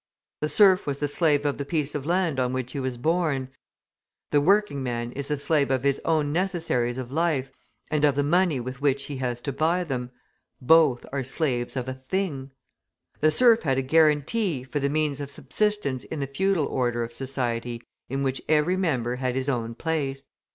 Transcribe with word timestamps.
The 0.39 0.49
serf 0.49 0.87
was 0.87 0.97
the 0.97 1.07
slave 1.07 1.45
of 1.45 1.59
the 1.59 1.63
piece 1.63 1.93
of 1.93 2.07
land 2.07 2.39
on 2.39 2.53
which 2.53 2.71
he 2.71 2.79
was 2.79 2.97
born, 2.97 3.49
the 4.31 4.41
working 4.41 4.81
man 4.81 5.11
is 5.11 5.27
the 5.27 5.37
slave 5.37 5.69
of 5.69 5.83
his 5.83 6.01
own 6.03 6.33
necessaries 6.33 6.97
of 6.97 7.11
life 7.11 7.51
and 7.91 8.03
of 8.03 8.15
the 8.15 8.23
money 8.23 8.59
with 8.59 8.81
which 8.81 9.03
he 9.03 9.17
has 9.17 9.39
to 9.41 9.51
buy 9.53 9.83
them 9.83 10.09
both 10.59 11.05
are 11.11 11.23
slaves 11.23 11.77
of 11.77 11.87
a 11.87 11.93
thing. 11.93 12.51
The 13.19 13.29
serf 13.29 13.61
had 13.61 13.77
a 13.77 13.83
guarantee 13.83 14.63
for 14.63 14.79
the 14.79 14.89
means 14.89 15.19
of 15.21 15.29
subsistence 15.29 16.03
in 16.05 16.19
the 16.19 16.25
feudal 16.25 16.65
order 16.65 17.03
of 17.03 17.13
society 17.13 17.83
in 18.09 18.23
which 18.23 18.41
every 18.49 18.77
member 18.77 19.17
had 19.17 19.35
his 19.35 19.49
own 19.49 19.75
place. 19.75 20.25